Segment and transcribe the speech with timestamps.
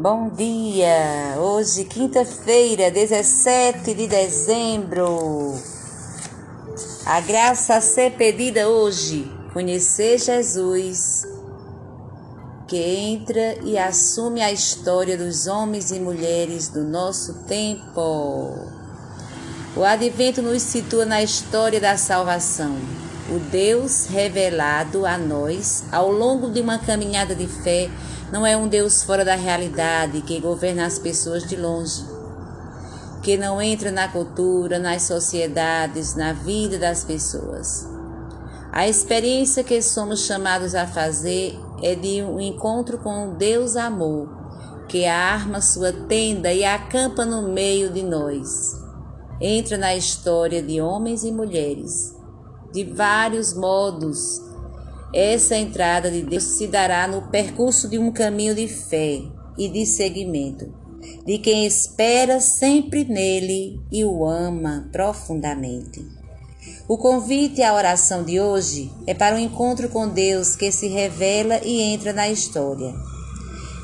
[0.00, 1.36] Bom dia!
[1.38, 5.54] Hoje, quinta-feira, 17 de dezembro.
[7.04, 11.28] A graça a ser pedida hoje, conhecer Jesus,
[12.66, 18.54] que entra e assume a história dos homens e mulheres do nosso tempo.
[19.76, 22.74] O advento nos situa na história da salvação,
[23.28, 27.90] o Deus revelado a nós ao longo de uma caminhada de fé
[28.32, 32.04] não é um Deus fora da realidade que governa as pessoas de longe,
[33.22, 37.88] que não entra na cultura, nas sociedades, na vida das pessoas.
[38.72, 44.28] A experiência que somos chamados a fazer é de um encontro com Deus amor,
[44.86, 48.76] que arma sua tenda e acampa no meio de nós.
[49.40, 52.16] Entra na história de homens e mulheres,
[52.72, 54.49] de vários modos
[55.12, 59.20] essa entrada de Deus se dará no percurso de um caminho de fé
[59.58, 60.72] e de seguimento,
[61.26, 66.04] de quem espera sempre nele e o ama profundamente.
[66.86, 70.88] O convite à oração de hoje é para o um encontro com Deus que se
[70.88, 72.94] revela e entra na história.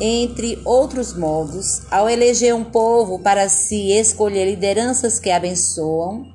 [0.00, 6.31] Entre outros modos, ao eleger um povo para si escolher lideranças que abençoam,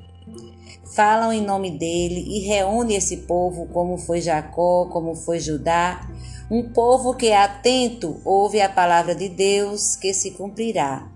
[0.97, 6.09] falam em nome dele e reúne esse povo, como foi Jacó, como foi Judá,
[6.49, 11.07] um povo que atento ouve a palavra de Deus que se cumprirá.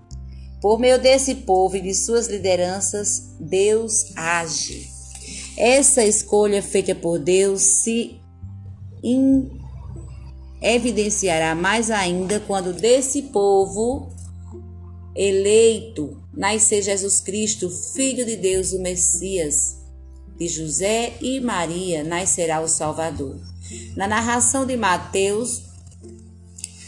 [0.60, 4.88] Por meio desse povo e de suas lideranças, Deus age.
[5.58, 8.20] Essa escolha feita por Deus se
[10.62, 14.10] evidenciará mais ainda quando desse povo
[15.16, 19.76] eleito nascer Jesus Cristo, Filho de Deus, o Messias.
[20.36, 23.38] De José e Maria nascerá o Salvador.
[23.96, 25.62] Na narração de Mateus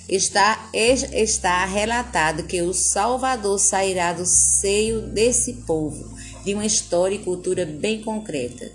[0.08, 7.22] está, está relatado que o Salvador sairá do seio desse povo, de uma história e
[7.22, 8.70] cultura bem concreta.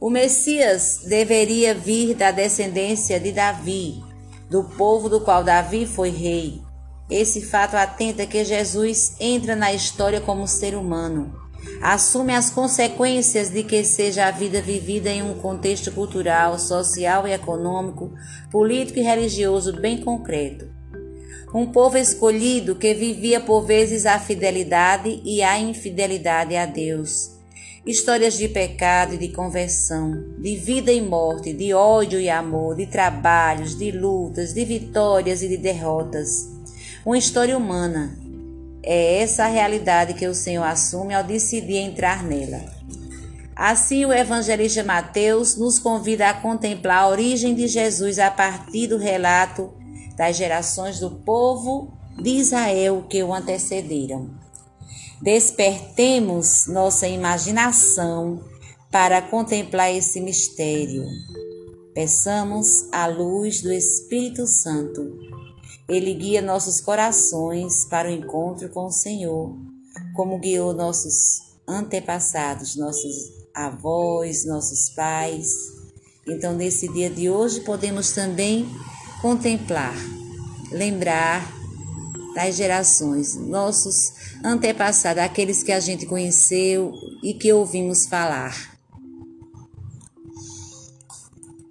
[0.00, 4.02] O Messias deveria vir da descendência de Davi,
[4.48, 6.67] do povo do qual Davi foi rei.
[7.10, 11.34] Esse fato atenta que Jesus entra na história como ser humano,
[11.80, 17.32] assume as consequências de que seja a vida vivida em um contexto cultural, social e
[17.32, 18.12] econômico,
[18.50, 20.68] político e religioso bem concreto.
[21.54, 27.38] Um povo escolhido que vivia por vezes a fidelidade e a infidelidade a Deus.
[27.86, 32.86] Histórias de pecado e de conversão, de vida e morte, de ódio e amor, de
[32.86, 36.57] trabalhos, de lutas, de vitórias e de derrotas
[37.08, 38.18] uma história humana.
[38.82, 42.62] É essa a realidade que o Senhor assume ao decidir entrar nela.
[43.56, 48.98] Assim, o evangelista Mateus nos convida a contemplar a origem de Jesus a partir do
[48.98, 49.72] relato
[50.18, 54.28] das gerações do povo de Israel que o antecederam.
[55.22, 58.44] Despertemos nossa imaginação
[58.90, 61.06] para contemplar esse mistério.
[61.94, 65.37] Peçamos a luz do Espírito Santo
[65.88, 69.56] ele guia nossos corações para o encontro com o Senhor,
[70.14, 75.48] como guiou nossos antepassados, nossos avós, nossos pais.
[76.26, 78.68] Então, nesse dia de hoje, podemos também
[79.22, 79.94] contemplar,
[80.70, 81.50] lembrar
[82.34, 84.12] das gerações, nossos
[84.44, 88.76] antepassados, aqueles que a gente conheceu e que ouvimos falar.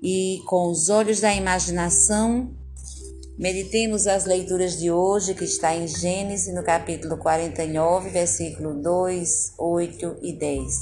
[0.01, 2.56] E com os olhos da imaginação,
[3.37, 10.17] Meditemos as leituras de hoje, que está em Gênesis, no capítulo 49, versículo 2, 8
[10.23, 10.73] e 10.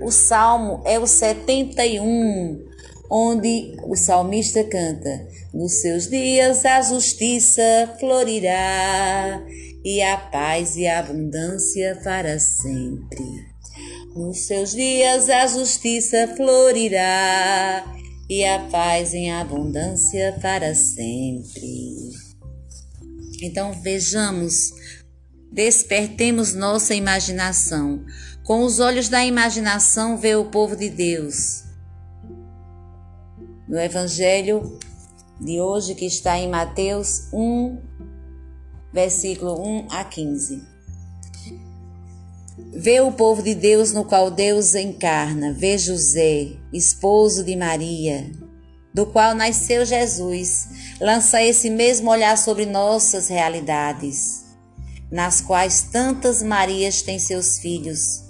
[0.00, 2.64] O salmo é o 71,
[3.10, 7.62] onde o salmista canta: Nos seus dias a justiça
[7.98, 9.44] florirá
[9.84, 13.24] e a paz e a abundância para sempre.
[14.14, 17.84] Nos seus dias a justiça florirá
[18.28, 21.93] e a paz em abundância para sempre.
[23.44, 24.72] Então vejamos,
[25.52, 28.02] despertemos nossa imaginação.
[28.42, 31.62] Com os olhos da imaginação, vê o povo de Deus.
[33.68, 34.78] No Evangelho
[35.38, 37.78] de hoje, que está em Mateus 1,
[38.90, 40.62] versículo 1 a 15.
[42.72, 48.32] Vê o povo de Deus no qual Deus encarna, vê José, esposo de Maria,
[48.94, 54.44] do qual nasceu Jesus, lança esse mesmo olhar sobre nossas realidades,
[55.10, 58.24] nas quais tantas Marias têm seus filhos,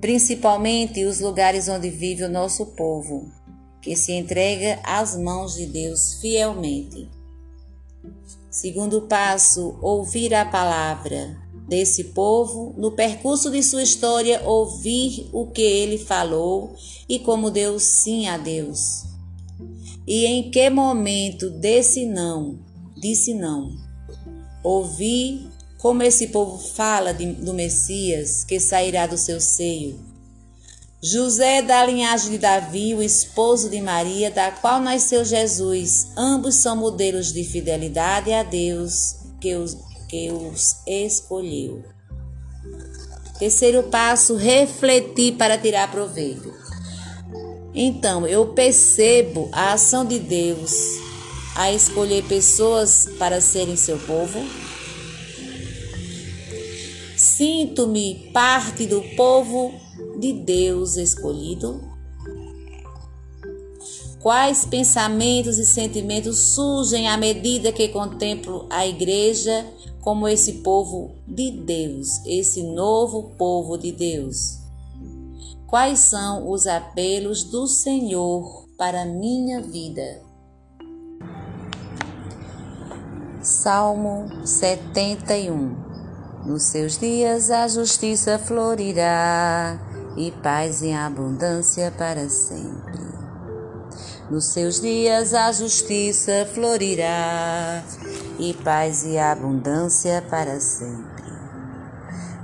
[0.00, 3.30] principalmente os lugares onde vive o nosso povo,
[3.80, 7.08] que se entrega às mãos de Deus fielmente.
[8.50, 11.36] Segundo passo, ouvir a palavra
[11.68, 16.74] desse povo, no percurso de sua história, ouvir o que ele falou
[17.08, 19.05] e como deu sim a Deus.
[20.06, 22.58] E em que momento desse não,
[22.96, 23.72] disse não.
[24.62, 29.98] Ouvir como esse povo fala de, do Messias que sairá do seu seio.
[31.02, 36.08] José da linhagem de Davi, o esposo de Maria, da qual nasceu Jesus.
[36.16, 39.76] Ambos são modelos de fidelidade a Deus que os,
[40.08, 41.84] que os escolheu.
[43.38, 46.65] Terceiro passo: refletir para tirar proveito.
[47.78, 50.72] Então, eu percebo a ação de Deus
[51.54, 54.40] a escolher pessoas para serem seu povo.
[57.14, 59.74] Sinto-me parte do povo
[60.18, 61.82] de Deus escolhido.
[64.20, 69.66] Quais pensamentos e sentimentos surgem à medida que contemplo a igreja
[70.00, 74.65] como esse povo de Deus, esse novo povo de Deus?
[75.66, 80.22] Quais são os apelos do Senhor para minha vida?
[83.42, 85.74] Salmo 71
[86.46, 89.76] Nos seus dias a justiça florirá
[90.16, 93.00] e paz em abundância para sempre.
[94.30, 97.82] Nos seus dias a justiça florirá
[98.38, 101.15] e paz e abundância para sempre.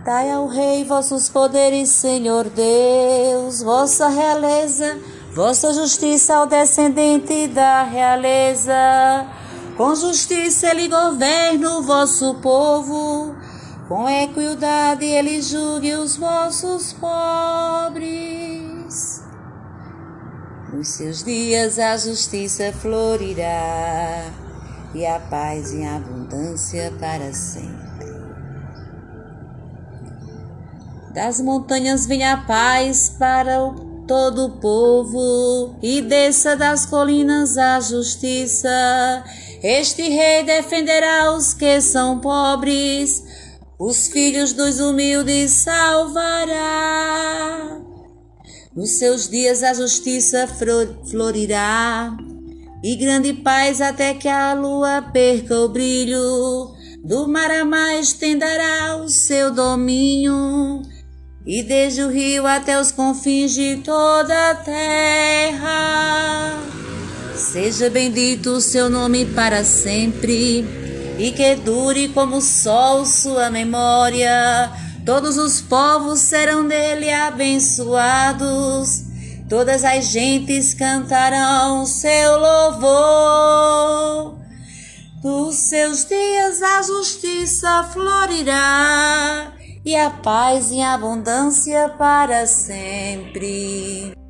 [0.05, 4.99] Dai ao Rei vossos poderes, Senhor Deus, vossa realeza,
[5.33, 8.75] vossa justiça ao descendente da realeza.
[9.77, 13.37] Com justiça ele governa o vosso povo,
[13.87, 18.03] com equidade ele julgue os vossos pobres.
[20.73, 24.33] Nos seus dias a justiça florirá
[24.97, 27.92] e a paz em abundância para sempre.
[31.15, 37.81] Das montanhas vem a paz para o todo o povo, e desça das colinas a
[37.81, 38.69] justiça.
[39.63, 43.25] Este rei defenderá os que são pobres,
[43.79, 46.51] os filhos dos humildes salvará.
[48.75, 50.49] Nos seus dias a justiça
[51.11, 52.17] florirá,
[52.83, 56.73] e grande paz até que a lua perca o brilho.
[57.05, 60.83] Do mar a mais estenderá o seu domínio
[61.45, 66.53] e desde o rio até os confins de toda a terra.
[67.35, 70.65] Seja bendito o seu nome para sempre,
[71.19, 74.71] e que dure como o sol sua memória.
[75.05, 79.03] Todos os povos serão dele abençoados,
[79.49, 84.39] todas as gentes cantarão seu louvor.
[85.21, 89.53] Dos seus dias a justiça florirá
[89.85, 94.22] e a paz em abundância para sempre.